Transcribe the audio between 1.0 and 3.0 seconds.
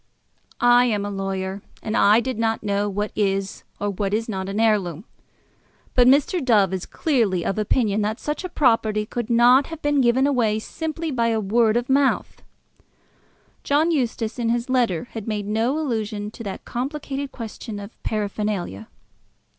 a lawyer, and I did not know